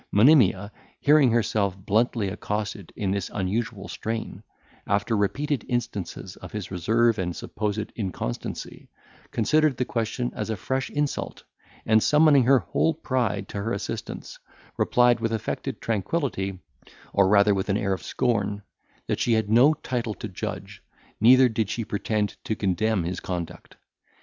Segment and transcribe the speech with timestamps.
[0.11, 4.41] Monimia, hearing herself bluntly accosted in this unusual strain,
[4.87, 8.89] after repeated instances of his reserve and supposed inconstancy,
[9.29, 11.43] considered the question as a fresh insult,
[11.85, 14.39] and, summoning her whole pride to her assistance,
[14.75, 16.57] replied, with affected tranquillity,
[17.13, 18.63] or rather with an air of scorn,
[19.05, 20.81] that she had no title to judge,
[21.19, 23.75] neither did she pretend to condemn his conduct.